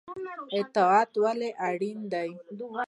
اطاعت 0.59 1.11
ولې 1.23 1.49
اړین 1.67 1.99
دی؟ 2.13 2.29